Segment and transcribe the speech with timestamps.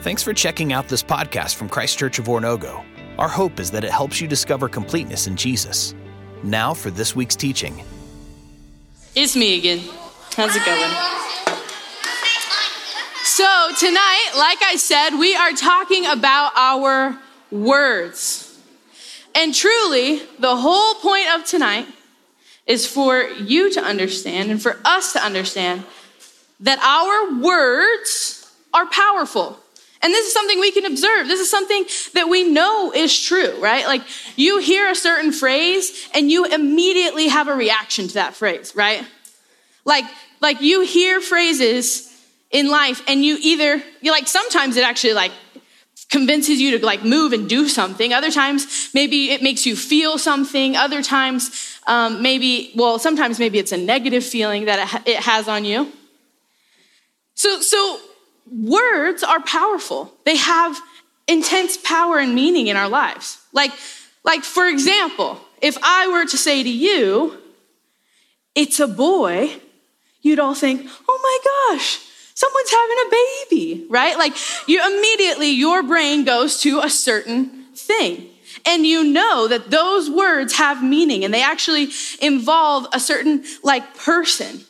[0.00, 2.82] Thanks for checking out this podcast from Christ Church of Oronogo.
[3.18, 5.94] Our hope is that it helps you discover completeness in Jesus.
[6.42, 7.84] Now for this week's teaching.
[9.14, 9.80] It's me again.
[10.34, 10.90] How's it going?
[13.24, 13.44] So,
[13.78, 17.18] tonight, like I said, we are talking about our
[17.50, 18.58] words.
[19.34, 21.86] And truly, the whole point of tonight
[22.66, 25.84] is for you to understand and for us to understand
[26.60, 29.59] that our words are powerful.
[30.02, 31.28] And this is something we can observe.
[31.28, 33.86] This is something that we know is true, right?
[33.86, 34.02] Like
[34.36, 39.04] you hear a certain phrase and you immediately have a reaction to that phrase, right?
[39.84, 40.04] Like,
[40.40, 42.06] like you hear phrases
[42.50, 45.32] in life and you either, you like sometimes it actually like
[46.10, 48.12] convinces you to like move and do something.
[48.12, 50.76] Other times, maybe it makes you feel something.
[50.76, 55.64] Other times, um, maybe, well, sometimes maybe it's a negative feeling that it has on
[55.64, 55.92] you.
[57.34, 58.00] So, so
[58.50, 60.12] words are powerful.
[60.24, 60.80] They have
[61.26, 63.38] intense power and meaning in our lives.
[63.52, 63.72] Like,
[64.24, 67.38] like for example, if I were to say to you,
[68.54, 69.54] it's a boy,
[70.22, 72.00] you'd all think, oh my gosh,
[72.34, 74.18] someone's having a baby, right?
[74.18, 74.34] Like
[74.66, 78.26] you immediately, your brain goes to a certain thing.
[78.66, 81.88] And you know that those words have meaning and they actually
[82.20, 84.60] involve a certain like person.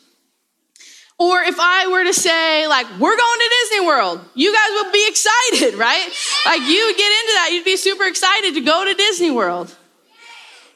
[1.21, 4.91] Or if I were to say, like, we're going to Disney World, you guys would
[4.91, 6.09] be excited, right?
[6.47, 7.49] Like, you would get into that.
[7.51, 9.75] You'd be super excited to go to Disney World.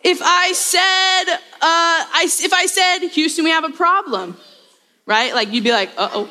[0.03, 4.37] If I said, uh, I, if I said, Houston, we have a problem,
[5.07, 5.33] right?
[5.33, 6.29] Like, you'd be like, uh oh,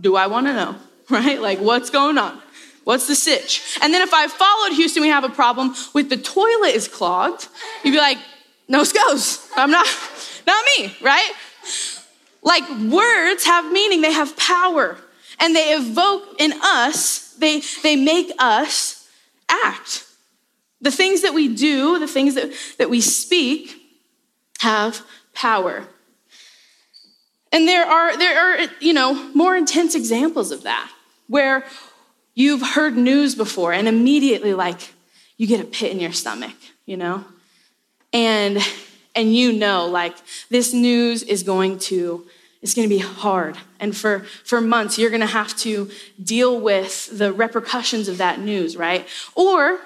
[0.00, 0.76] do I want to know,
[1.10, 1.38] right?
[1.38, 2.40] Like, what's going on?
[2.84, 3.76] What's the sitch?
[3.82, 7.46] And then if I followed Houston, we have a problem with the toilet is clogged,
[7.84, 8.16] you'd be like,
[8.68, 9.46] no scos.
[9.54, 9.86] I'm not,
[10.46, 11.30] not me, right?
[12.42, 14.98] Like words have meaning, they have power,
[15.38, 19.08] and they evoke in us, they, they make us
[19.48, 20.06] act.
[20.80, 23.76] The things that we do, the things that, that we speak,
[24.60, 25.02] have
[25.34, 25.86] power.
[27.52, 30.90] And there are, there are, you know, more intense examples of that,
[31.28, 31.64] where
[32.34, 34.92] you've heard news before and immediately like
[35.36, 36.56] you get a pit in your stomach,
[36.86, 37.24] you know?
[38.12, 38.58] And
[39.14, 40.16] and you know like
[40.48, 42.26] this news is going to
[42.62, 43.58] it's going to be hard.
[43.80, 45.90] And for for months you're going to have to
[46.22, 49.06] deal with the repercussions of that news right?
[49.34, 49.80] Or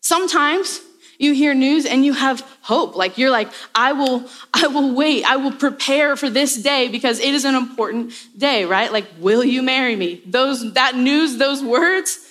[0.00, 0.80] sometimes
[1.18, 2.94] you hear news and you have hope.
[2.94, 5.24] Like you're like i will i will wait.
[5.24, 8.92] I will prepare for this day because it is an important day right?
[8.92, 10.22] Like will you marry me?
[10.26, 12.24] Those that news those words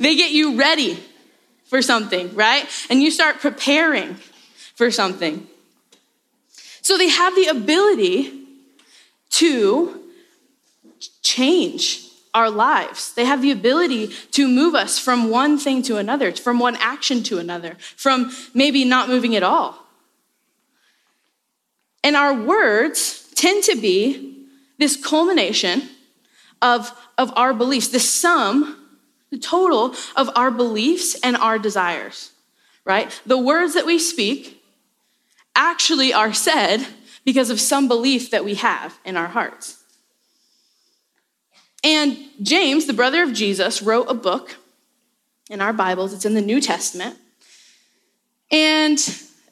[0.00, 0.98] they get you ready
[1.66, 2.66] for something right?
[2.90, 4.16] And you start preparing
[4.78, 5.44] for something.
[6.82, 8.32] So they have the ability
[9.30, 10.04] to
[11.20, 13.12] change our lives.
[13.14, 17.24] They have the ability to move us from one thing to another, from one action
[17.24, 19.84] to another, from maybe not moving at all.
[22.04, 24.46] And our words tend to be
[24.78, 25.88] this culmination
[26.62, 28.86] of, of our beliefs, the sum,
[29.30, 32.30] the total of our beliefs and our desires,
[32.84, 33.20] right?
[33.26, 34.57] The words that we speak
[35.58, 36.86] actually are said
[37.24, 39.82] because of some belief that we have in our hearts.
[41.84, 44.56] And James, the brother of Jesus, wrote a book
[45.50, 46.14] in our Bibles.
[46.14, 47.18] It's in the New Testament.
[48.50, 48.98] And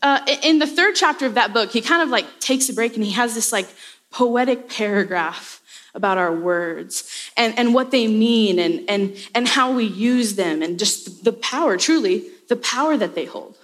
[0.00, 2.94] uh, in the third chapter of that book, he kind of like takes a break
[2.94, 3.69] and he has this like
[4.11, 5.61] poetic paragraph
[5.94, 10.62] about our words and, and what they mean and, and, and how we use them
[10.62, 13.56] and just the power, truly, the power that they hold.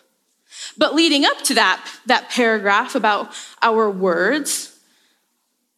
[0.77, 4.79] But leading up to that, that paragraph about our words,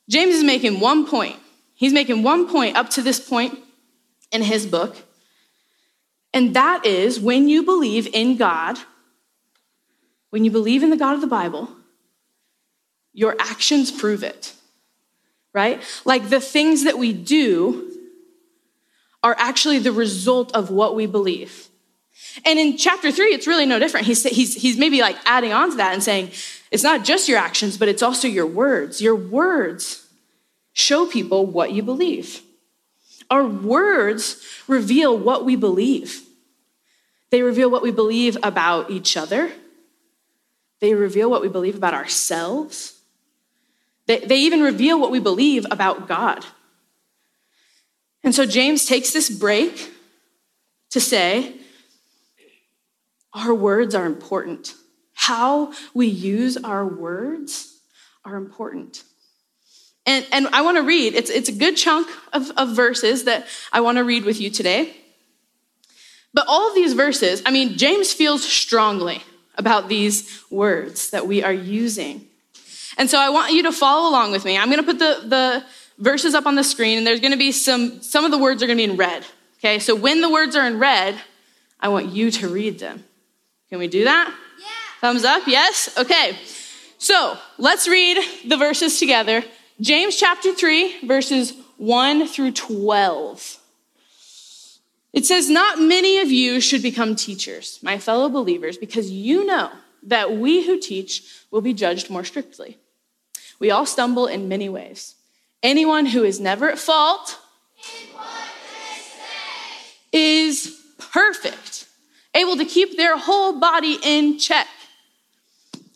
[0.08, 1.36] James is making one point.
[1.74, 3.58] He's making one point up to this point
[4.30, 4.96] in his book.
[6.32, 8.78] And that is when you believe in God,
[10.30, 11.68] when you believe in the God of the Bible,
[13.12, 14.52] your actions prove it,
[15.52, 15.80] right?
[16.04, 17.92] Like the things that we do
[19.22, 21.68] are actually the result of what we believe.
[22.44, 24.06] And in chapter three, it's really no different.
[24.06, 26.30] He's, he's, he's maybe like adding on to that and saying,
[26.70, 29.00] it's not just your actions, but it's also your words.
[29.00, 30.06] Your words
[30.72, 32.40] show people what you believe.
[33.30, 36.22] Our words reveal what we believe.
[37.30, 39.50] They reveal what we believe about each other.
[40.80, 43.00] They reveal what we believe about ourselves.
[44.06, 46.44] They, they even reveal what we believe about God.
[48.22, 49.92] And so James takes this break
[50.90, 51.54] to say,
[53.34, 54.74] our words are important.
[55.14, 57.78] How we use our words
[58.24, 59.02] are important.
[60.06, 63.46] And, and I want to read, it's, it's a good chunk of, of verses that
[63.72, 64.94] I want to read with you today.
[66.32, 69.22] But all of these verses, I mean, James feels strongly
[69.56, 72.26] about these words that we are using.
[72.98, 74.58] And so I want you to follow along with me.
[74.58, 75.64] I'm going to put the, the
[75.98, 78.62] verses up on the screen, and there's going to be some, some of the words
[78.62, 79.24] are going to be in red.
[79.58, 81.18] Okay, so when the words are in red,
[81.80, 83.04] I want you to read them.
[83.74, 84.32] Can we do that?
[84.56, 84.66] Yeah.
[85.00, 85.92] Thumbs up, yes?
[85.98, 86.38] Okay.
[86.98, 89.42] So let's read the verses together.
[89.80, 93.58] James chapter 3, verses 1 through 12.
[95.12, 99.72] It says, Not many of you should become teachers, my fellow believers, because you know
[100.04, 102.78] that we who teach will be judged more strictly.
[103.58, 105.16] We all stumble in many ways.
[105.64, 107.40] Anyone who is never at fault
[110.12, 111.88] is perfect,
[112.34, 114.66] able to keep their whole body in check.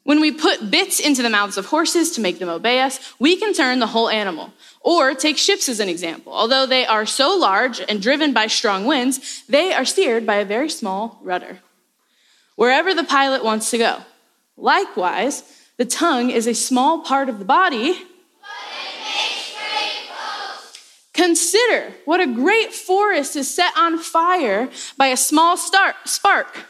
[0.04, 3.36] When we put bits into the mouths of horses to make them obey us, we
[3.36, 4.54] can turn the whole animal.
[4.80, 6.32] Or take ships as an example.
[6.32, 10.46] Although they are so large and driven by strong winds, they are steered by a
[10.46, 11.58] very small rudder,
[12.56, 13.98] wherever the pilot wants to go.
[14.56, 15.42] Likewise,
[15.76, 18.00] the tongue is a small part of the body.
[21.18, 26.66] Consider what a great forest is set on fire by a small star- spark.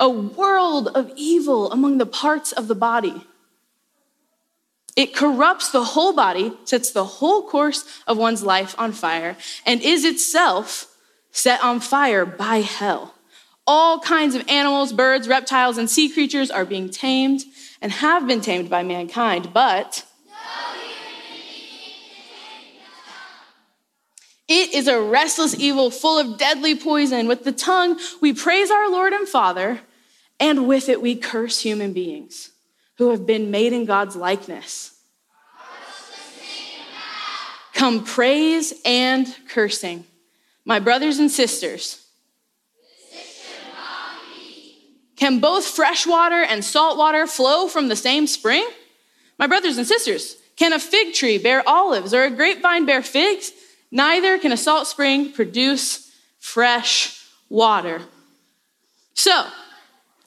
[0.00, 3.26] a world of evil among the parts of the body.
[4.96, 9.82] It corrupts the whole body, sets the whole course of one's life on fire, and
[9.82, 10.96] is itself
[11.30, 13.14] set on fire by hell.
[13.66, 17.42] All kinds of animals, birds, reptiles, and sea creatures are being tamed
[17.82, 20.06] and have been tamed by mankind, but
[24.76, 27.26] is a restless evil full of deadly poison.
[27.26, 29.80] With the tongue, we praise our Lord and Father
[30.38, 32.50] and with it, we curse human beings
[32.98, 34.92] who have been made in God's likeness.
[37.72, 40.04] Come praise and cursing.
[40.64, 42.02] My brothers and sisters,
[45.16, 48.66] can both fresh water and salt water flow from the same spring?
[49.38, 53.52] My brothers and sisters, can a fig tree bear olives or a grapevine bear figs?
[53.90, 58.02] Neither can a salt spring produce fresh water.
[59.14, 59.46] So,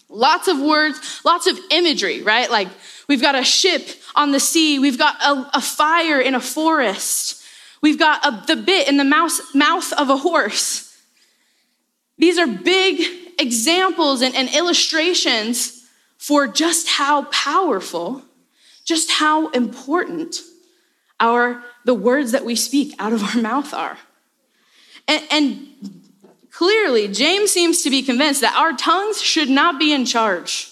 [0.10, 2.50] Lots of words, lots of imagery, right?
[2.50, 2.68] Like
[3.08, 7.44] we've got a ship on the sea, we've got a, a fire in a forest,
[7.82, 10.86] we've got a, the bit in the mouse, mouth of a horse.
[12.18, 13.08] These are big
[13.40, 18.24] examples and, and illustrations for just how powerful,
[18.84, 20.42] just how important
[21.20, 23.98] our the words that we speak out of our mouth are.
[25.08, 25.68] And, and
[26.60, 30.70] Clearly, James seems to be convinced that our tongues should not be in charge.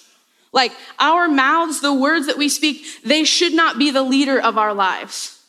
[0.52, 4.58] Like our mouths, the words that we speak, they should not be the leader of
[4.58, 5.42] our lives.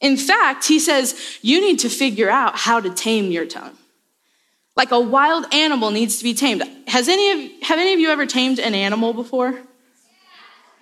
[0.00, 3.76] In fact, he says, you need to figure out how to tame your tongue.
[4.76, 6.62] Like a wild animal needs to be tamed.
[6.86, 9.58] Has any of, have any of you ever tamed an animal before?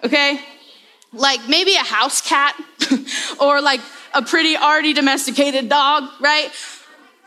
[0.04, 0.38] Okay?
[1.12, 2.58] Like maybe a house cat
[3.40, 3.80] or like
[4.12, 6.50] a pretty already domesticated dog, right?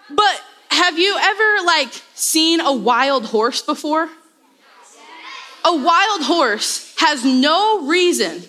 [0.09, 4.09] But have you ever like seen a wild horse before?
[5.65, 8.43] A wild horse has no reason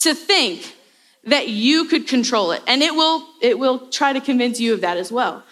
[0.00, 0.76] to think
[1.24, 4.80] that you could control it and it will it will try to convince you of
[4.80, 5.42] that as well.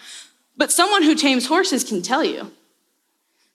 [0.57, 2.51] But someone who tames horses can tell you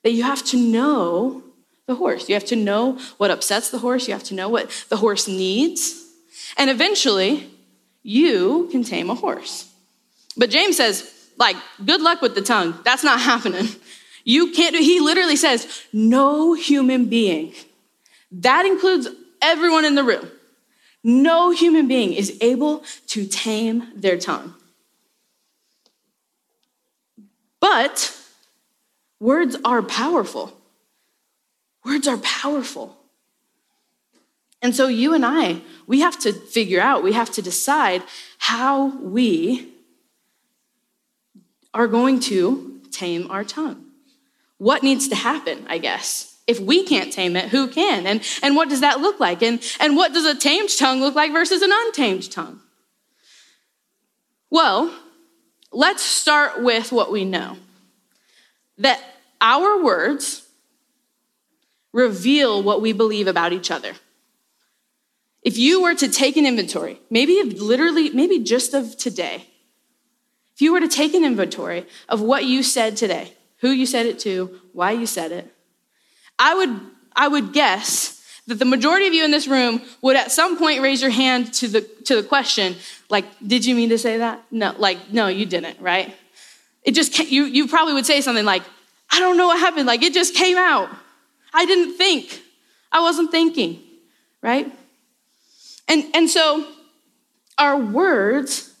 [0.03, 1.43] that you have to know
[1.87, 2.27] the horse.
[2.27, 5.27] You have to know what upsets the horse, you have to know what the horse
[5.27, 6.03] needs,
[6.57, 7.49] and eventually
[8.03, 9.71] you can tame a horse.
[10.37, 12.79] But James says like, good luck with the tongue.
[12.83, 13.67] That's not happening.
[14.23, 17.53] You can't do, he literally says, no human being.
[18.31, 19.07] That includes
[19.41, 20.29] everyone in the room.
[21.03, 24.55] No human being is able to tame their tongue.
[27.59, 28.15] But
[29.19, 30.57] words are powerful.
[31.85, 32.97] Words are powerful.
[34.61, 38.01] And so you and I, we have to figure out, we have to decide
[38.39, 39.71] how we
[41.73, 43.85] are going to tame our tongue.
[44.57, 46.35] What needs to happen, I guess?
[46.47, 48.07] If we can't tame it, who can?
[48.07, 49.43] And, and what does that look like?
[49.43, 52.61] And, and what does a tamed tongue look like versus an untamed tongue?
[54.49, 54.91] Well,
[55.71, 57.57] let's start with what we know
[58.77, 59.01] that
[59.41, 60.44] our words
[61.95, 63.93] reveal what we believe about each other.
[65.41, 69.47] If you were to take an inventory, maybe literally, maybe just of today,
[70.53, 74.05] if you were to take an inventory of what you said today, who you said
[74.05, 75.53] it to, why you said it,
[76.37, 76.81] I would,
[77.15, 80.81] I would guess that the majority of you in this room would at some point
[80.81, 82.75] raise your hand to the, to the question,
[83.09, 84.43] like, did you mean to say that?
[84.51, 86.13] No, like, no, you didn't, right?
[86.83, 88.63] It just, you, you probably would say something like,
[89.09, 89.87] I don't know what happened.
[89.87, 90.89] Like, it just came out.
[91.55, 92.41] I didn't think.
[92.91, 93.81] I wasn't thinking,
[94.41, 94.71] right?
[95.87, 96.67] And, and so
[97.57, 98.73] our words,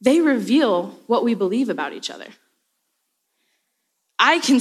[0.00, 2.26] they reveal what we believe about each other.
[4.18, 4.60] I can,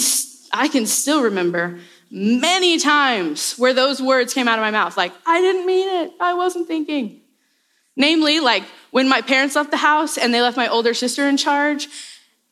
[0.52, 5.12] I can still remember many times where those words came out of my mouth like,
[5.26, 7.22] I didn't mean it, I wasn't thinking.
[7.98, 11.38] Namely, like when my parents left the house and they left my older sister in
[11.38, 11.88] charge,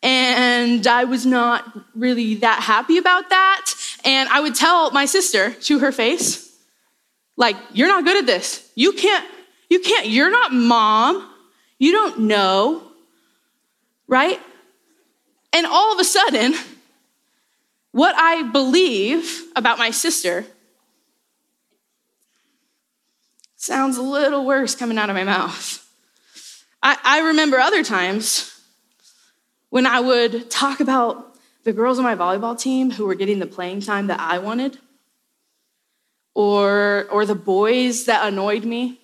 [0.02, 3.74] and I was not really that happy about that.
[4.04, 6.54] And I would tell my sister to her face,
[7.38, 8.70] like, you're not good at this.
[8.76, 9.26] You can't,
[9.70, 11.30] you can't, you're not mom.
[11.80, 12.84] You don't know,
[14.08, 14.40] right?
[15.52, 16.54] And all of a sudden,
[17.92, 20.46] what I believe about my sister
[23.56, 25.80] sounds a little worse coming out of my mouth.
[26.82, 28.60] I, I remember other times
[29.70, 31.33] when I would talk about
[31.64, 34.78] the girls on my volleyball team who were getting the playing time that I wanted,
[36.36, 39.00] or, or the boys that annoyed me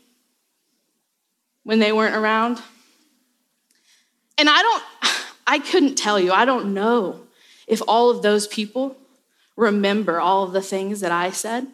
[1.63, 2.61] when they weren't around.
[4.37, 4.83] And I don't,
[5.47, 7.21] I couldn't tell you, I don't know
[7.67, 8.97] if all of those people
[9.55, 11.67] remember all of the things that I said,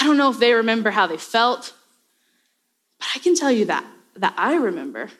[0.00, 1.72] I don't know if they remember how they felt,
[2.98, 3.84] but I can tell you that
[4.16, 5.10] that I remember.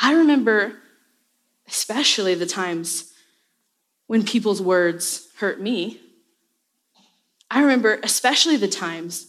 [0.00, 0.74] I remember
[1.68, 3.12] especially the times
[4.06, 6.00] when people's words hurt me.
[7.50, 9.28] I remember especially the times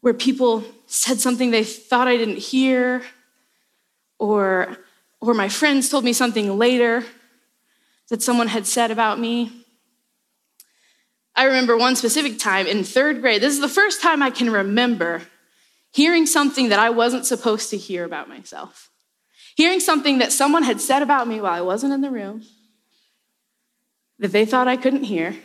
[0.00, 3.02] where people said something they thought I didn't hear
[4.18, 4.76] or
[5.20, 7.04] or my friends told me something later
[8.10, 9.50] that someone had said about me.
[11.34, 13.42] I remember one specific time in third grade.
[13.42, 15.22] This is the first time I can remember
[15.92, 18.90] hearing something that I wasn't supposed to hear about myself.
[19.56, 22.42] Hearing something that someone had said about me while I wasn't in the room
[24.18, 25.36] that they thought I couldn't hear.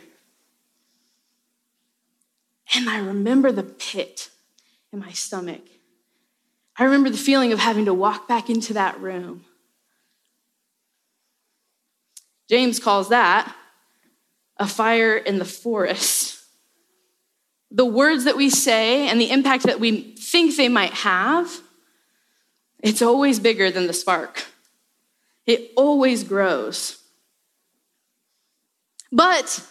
[2.74, 4.30] And I remember the pit
[4.92, 5.62] in my stomach.
[6.76, 9.44] I remember the feeling of having to walk back into that room
[12.50, 13.54] James calls that
[14.56, 16.42] a fire in the forest.
[17.70, 21.60] The words that we say and the impact that we think they might have,
[22.82, 24.44] it's always bigger than the spark.
[25.46, 26.98] It always grows.
[29.12, 29.64] But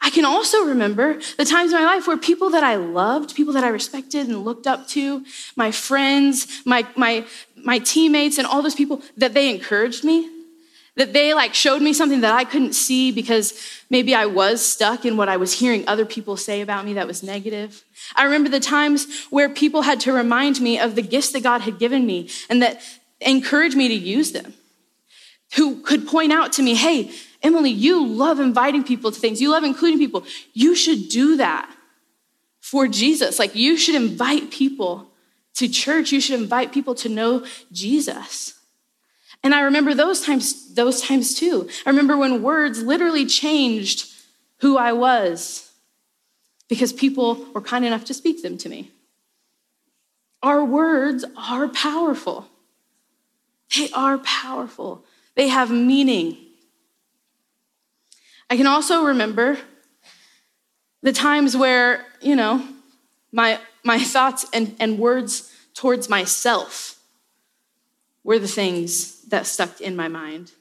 [0.00, 3.52] I can also remember the times in my life where people that I loved, people
[3.52, 5.24] that I respected and looked up to,
[5.56, 10.28] my friends, my, my, my teammates, and all those people, that they encouraged me,
[10.96, 13.54] that they like showed me something that I couldn't see because
[13.90, 17.06] maybe I was stuck in what I was hearing other people say about me that
[17.06, 17.84] was negative.
[18.16, 21.62] I remember the times where people had to remind me of the gifts that God
[21.62, 22.82] had given me and that
[23.20, 24.54] encouraged me to use them.
[25.56, 27.10] Who could point out to me, hey,
[27.42, 30.24] Emily, you love inviting people to things, you love including people.
[30.52, 31.70] You should do that
[32.60, 33.38] for Jesus.
[33.38, 35.08] Like, you should invite people
[35.54, 38.59] to church, you should invite people to know Jesus.
[39.42, 41.68] And I remember those times, those times too.
[41.86, 44.10] I remember when words literally changed
[44.58, 45.72] who I was
[46.68, 48.92] because people were kind enough to speak them to me.
[50.42, 52.46] Our words are powerful.
[53.76, 55.04] They are powerful.
[55.34, 56.36] They have meaning.
[58.48, 59.58] I can also remember
[61.02, 62.66] the times where, you know,
[63.32, 66.99] my, my thoughts and, and words towards myself
[68.24, 70.52] were the things that stuck in my mind.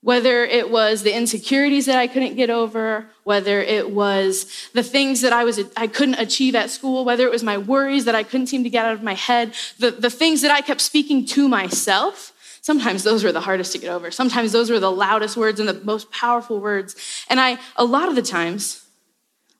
[0.00, 5.22] Whether it was the insecurities that I couldn't get over, whether it was the things
[5.22, 8.22] that I, was, I couldn't achieve at school, whether it was my worries that I
[8.22, 11.26] couldn't seem to get out of my head, the, the things that I kept speaking
[11.26, 14.12] to myself, sometimes those were the hardest to get over.
[14.12, 16.94] Sometimes those were the loudest words and the most powerful words.
[17.28, 18.84] And I, a lot of the times,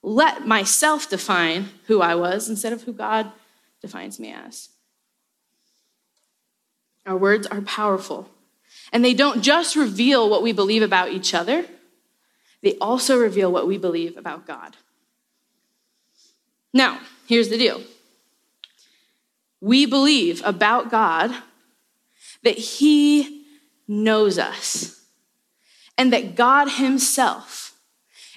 [0.02, 3.32] let myself define who I was instead of who God
[3.80, 4.68] defines me as.
[7.08, 8.28] Our words are powerful.
[8.92, 11.64] And they don't just reveal what we believe about each other,
[12.60, 14.76] they also reveal what we believe about God.
[16.72, 17.80] Now, here's the deal
[19.60, 21.34] we believe about God
[22.42, 23.46] that He
[23.86, 25.02] knows us
[25.96, 27.74] and that God Himself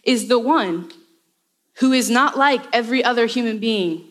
[0.03, 0.91] is the one
[1.75, 4.05] who is not like every other human being,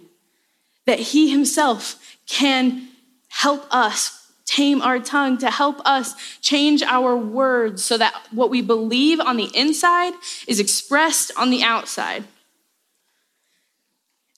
[0.84, 2.88] that He Himself can
[3.28, 4.19] help us
[4.50, 9.36] tame our tongue, to help us change our words so that what we believe on
[9.36, 10.12] the inside
[10.48, 12.24] is expressed on the outside.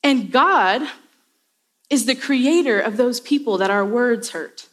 [0.05, 0.83] And God
[1.89, 4.67] is the creator of those people that our words hurt.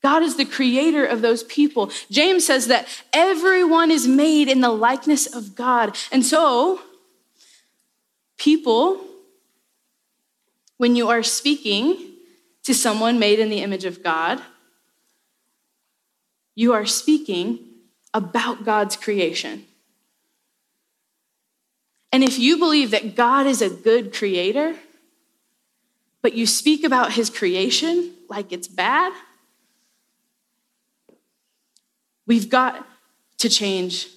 [0.00, 1.90] God is the creator of those people.
[2.08, 5.96] James says that everyone is made in the likeness of God.
[6.12, 6.80] And so,
[8.38, 9.00] people,
[10.76, 12.12] when you are speaking
[12.66, 14.42] to someone made in the image of God,
[16.56, 17.60] you are speaking
[18.12, 19.64] about God's creation.
[22.10, 24.74] And if you believe that God is a good creator,
[26.22, 29.12] but you speak about his creation like it's bad,
[32.26, 32.84] we've got
[33.38, 34.08] to change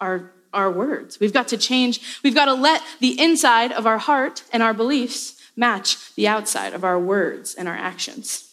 [0.00, 1.20] our, our words.
[1.20, 4.72] We've got to change, we've got to let the inside of our heart and our
[4.72, 8.50] beliefs match the outside of our words and our actions.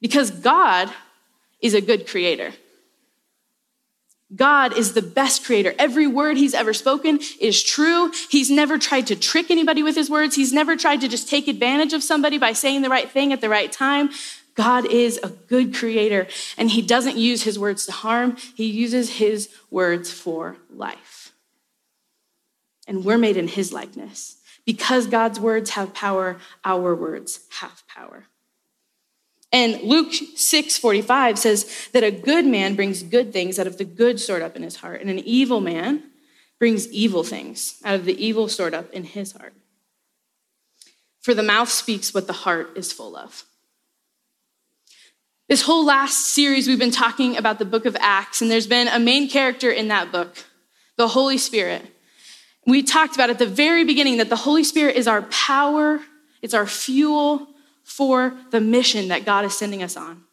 [0.00, 0.90] Because God
[1.60, 2.52] is a good creator.
[4.34, 5.72] God is the best creator.
[5.78, 8.10] Every word he's ever spoken is true.
[8.28, 10.34] He's never tried to trick anybody with his words.
[10.34, 13.40] He's never tried to just take advantage of somebody by saying the right thing at
[13.40, 14.10] the right time.
[14.56, 19.18] God is a good creator, and he doesn't use his words to harm, he uses
[19.18, 21.32] his words for life.
[22.88, 24.36] And we're made in his likeness.
[24.66, 28.26] Because God's words have power, our words have power.
[29.52, 33.84] And Luke 6 45 says that a good man brings good things out of the
[33.84, 36.02] good stored up in his heart, and an evil man
[36.58, 39.54] brings evil things out of the evil stored up in his heart.
[41.20, 43.44] For the mouth speaks what the heart is full of.
[45.48, 48.88] This whole last series, we've been talking about the book of Acts, and there's been
[48.88, 50.44] a main character in that book,
[50.96, 51.95] the Holy Spirit.
[52.66, 56.00] We talked about at the very beginning that the Holy Spirit is our power,
[56.42, 57.46] it's our fuel,
[57.84, 60.24] for the mission that God is sending us on.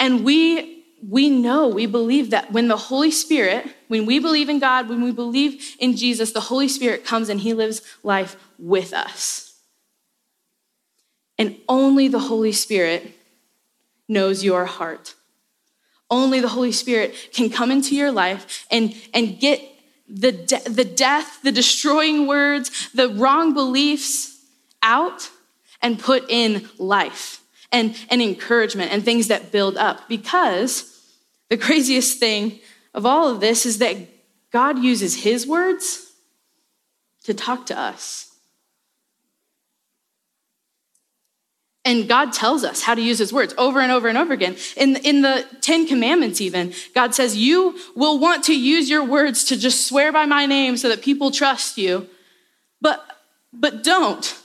[0.00, 4.58] And we we know, we believe that when the Holy Spirit, when we believe in
[4.58, 8.92] God, when we believe in Jesus, the Holy Spirit comes and he lives life with
[8.92, 9.54] us.
[11.38, 13.12] And only the Holy Spirit
[14.08, 15.14] knows your heart.
[16.10, 19.62] Only the Holy Spirit can come into your life and, and get
[20.08, 24.42] the, de- the death, the destroying words, the wrong beliefs
[24.82, 25.30] out
[25.82, 30.08] and put in life and, and encouragement and things that build up.
[30.08, 30.94] Because
[31.50, 32.60] the craziest thing
[32.94, 33.96] of all of this is that
[34.50, 36.12] God uses his words
[37.24, 38.27] to talk to us.
[41.88, 44.56] And God tells us how to use his words over and over and over again.
[44.76, 49.44] In, in the Ten Commandments, even, God says, You will want to use your words
[49.44, 52.06] to just swear by my name so that people trust you,
[52.82, 53.02] but,
[53.54, 54.38] but don't.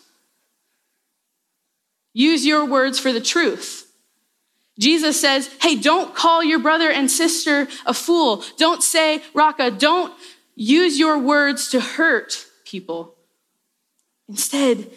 [2.14, 3.92] Use your words for the truth.
[4.80, 8.42] Jesus says, hey, don't call your brother and sister a fool.
[8.58, 10.14] Don't say, Raca, don't
[10.56, 13.16] use your words to hurt people.
[14.30, 14.90] Instead,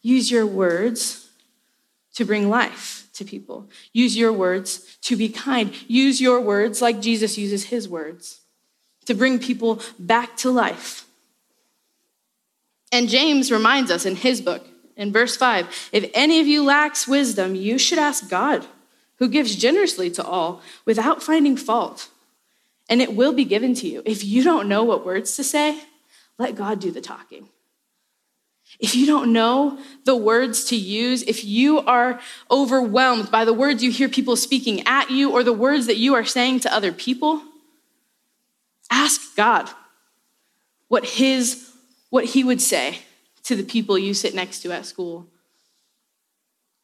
[0.00, 1.29] use your words
[2.20, 3.66] to bring life to people.
[3.94, 5.72] Use your words to be kind.
[5.88, 8.40] Use your words like Jesus uses his words
[9.06, 11.06] to bring people back to life.
[12.92, 17.08] And James reminds us in his book, in verse 5 If any of you lacks
[17.08, 18.66] wisdom, you should ask God,
[19.16, 22.10] who gives generously to all without finding fault,
[22.90, 24.02] and it will be given to you.
[24.04, 25.80] If you don't know what words to say,
[26.36, 27.48] let God do the talking.
[28.80, 32.18] If you don't know the words to use, if you are
[32.50, 36.14] overwhelmed by the words you hear people speaking at you or the words that you
[36.14, 37.42] are saying to other people,
[38.90, 39.68] ask God
[40.88, 41.70] what his
[42.08, 42.98] what he would say
[43.44, 45.26] to the people you sit next to at school,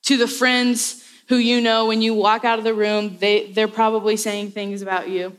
[0.03, 3.69] to the friends who you know when you walk out of the room, they, they're
[3.69, 5.37] probably saying things about you.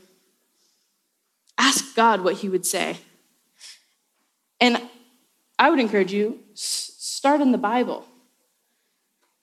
[1.56, 2.98] Ask God what He would say.
[4.60, 4.82] And
[5.58, 8.04] I would encourage you, start in the Bible.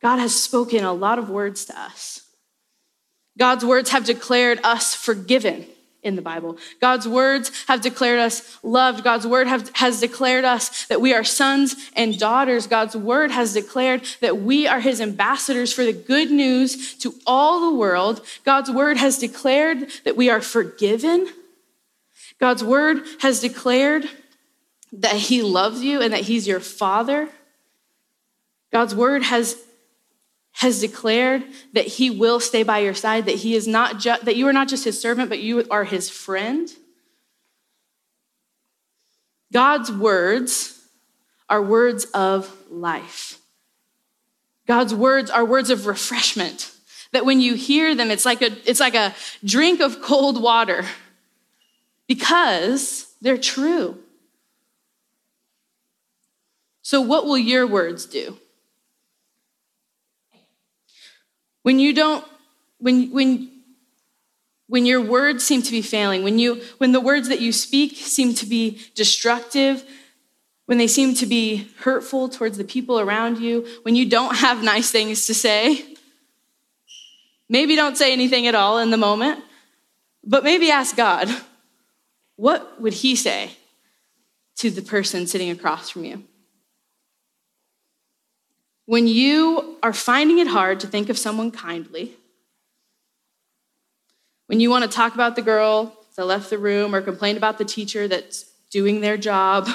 [0.01, 2.21] God has spoken a lot of words to us.
[3.38, 5.65] God's words have declared us forgiven
[6.06, 6.58] in the Bible.
[6.80, 9.04] God's words have declared us loved.
[9.04, 12.67] God's word have, has declared us that we are sons and daughters.
[12.67, 17.71] God's word has declared that we are his ambassadors for the good news to all
[17.71, 18.23] the world.
[18.43, 21.28] God's word has declared that we are forgiven.
[22.39, 24.08] God's word has declared
[24.99, 27.29] that he loves you and that he's your father.
[28.71, 29.58] God's word has
[30.60, 34.38] has declared that he will stay by your side, that he is not ju- that
[34.38, 36.71] you are not just his servant, but you are his friend.
[39.51, 40.81] God's words
[41.49, 43.38] are words of life.
[44.65, 46.71] God's words are words of refreshment.
[47.12, 50.86] That when you hear them, it's like a, it's like a drink of cold water
[52.08, 53.97] because they're true.
[56.86, 58.38] So, what will your words do?
[61.63, 62.24] When you don't,
[62.78, 63.50] when, when,
[64.67, 67.95] when your words seem to be failing, when, you, when the words that you speak
[67.95, 69.84] seem to be destructive,
[70.67, 74.62] when they seem to be hurtful towards the people around you, when you don't have
[74.62, 75.84] nice things to say,
[77.50, 79.43] maybe don't say anything at all in the moment,
[80.24, 81.30] but maybe ask God,
[82.36, 83.50] what would He say
[84.58, 86.24] to the person sitting across from you?
[88.86, 92.15] When you are finding it hard to think of someone kindly,
[94.45, 97.58] when you want to talk about the girl that left the room or complain about
[97.58, 99.67] the teacher that's doing their job,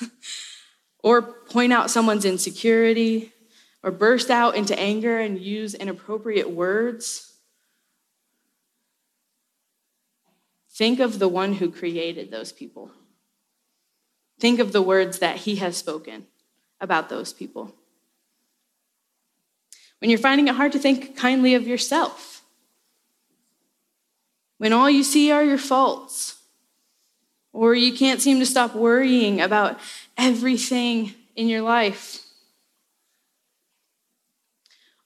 [0.98, 3.32] or point out someone's insecurity,
[3.84, 7.34] or burst out into anger and use inappropriate words,
[10.72, 12.90] think of the one who created those people.
[14.40, 16.26] Think of the words that he has spoken
[16.80, 17.74] about those people
[20.02, 22.42] when you're finding it hard to think kindly of yourself,
[24.58, 26.42] when all you see are your faults,
[27.52, 29.78] or you can't seem to stop worrying about
[30.18, 32.18] everything in your life.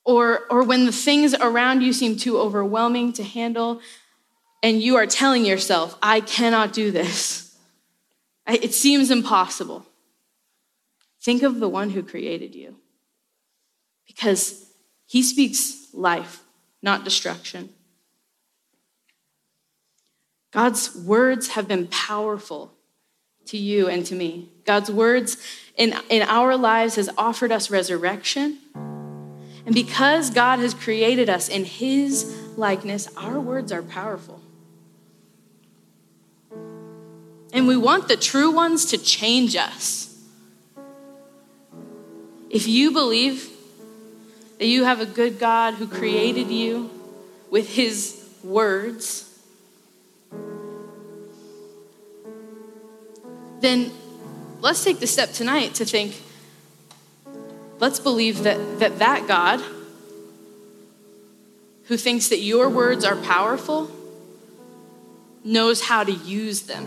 [0.02, 3.82] Or, or when the things around you seem too overwhelming to handle,
[4.62, 7.54] and you are telling yourself, I cannot do this.
[8.46, 9.84] It seems impossible.
[11.20, 12.76] Think of the one who created you.
[14.06, 14.65] Because
[15.06, 16.42] he speaks life,
[16.82, 17.70] not destruction.
[20.52, 22.72] God's words have been powerful
[23.46, 24.48] to you and to me.
[24.64, 25.36] God's words
[25.76, 28.58] in, in our lives has offered us resurrection.
[28.74, 34.40] And because God has created us in his likeness, our words are powerful.
[37.52, 40.14] And we want the true ones to change us.
[42.50, 43.55] If you believe
[44.58, 46.90] that you have a good God who created you
[47.50, 49.22] with his words,
[53.60, 53.90] then
[54.60, 56.22] let's take the step tonight to think
[57.78, 59.60] let's believe that that, that God
[61.84, 63.90] who thinks that your words are powerful
[65.44, 66.84] knows how to use them,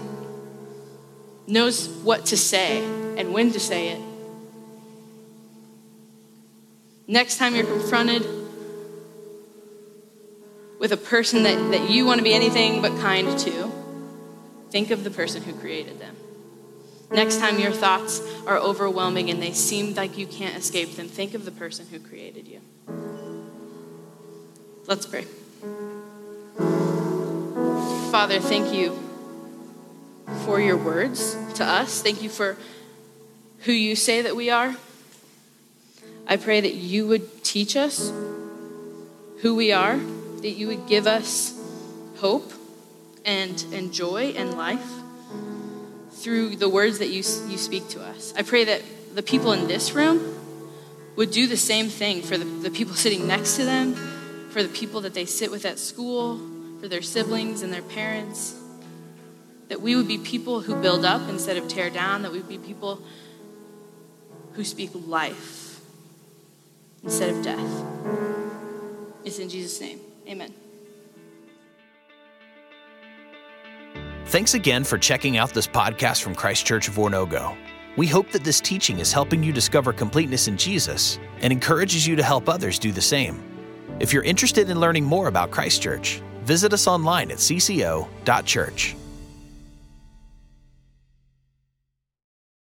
[1.48, 2.84] knows what to say
[3.18, 4.09] and when to say it
[7.10, 8.24] Next time you're confronted
[10.78, 13.72] with a person that, that you want to be anything but kind to,
[14.70, 16.16] think of the person who created them.
[17.12, 21.34] Next time your thoughts are overwhelming and they seem like you can't escape them, think
[21.34, 22.62] of the person who created you.
[24.86, 25.26] Let's pray.
[28.12, 28.96] Father, thank you
[30.46, 32.04] for your words to us.
[32.04, 32.56] Thank you for
[33.62, 34.76] who you say that we are.
[36.30, 38.14] I pray that you would teach us
[39.42, 41.60] who we are, that you would give us
[42.18, 42.54] hope
[43.26, 44.88] and, and joy and life
[46.12, 48.32] through the words that you, you speak to us.
[48.38, 48.84] I pray that
[49.16, 50.36] the people in this room
[51.16, 53.96] would do the same thing for the, the people sitting next to them,
[54.52, 56.40] for the people that they sit with at school,
[56.80, 58.56] for their siblings and their parents.
[59.70, 62.48] That we would be people who build up instead of tear down, that we would
[62.48, 63.02] be people
[64.54, 65.69] who speak life
[67.04, 67.86] instead of death.
[69.24, 70.00] It's in Jesus' name.
[70.28, 70.54] Amen.
[74.26, 77.58] Thanks again for checking out this podcast from Christ Church of Oronogo.
[77.98, 82.16] We hope that this teaching is helping you discover completeness in Jesus and encourages you
[82.16, 83.44] to help others do the same.
[84.00, 88.96] If you're interested in learning more about Christ Church, visit us online at cco.church.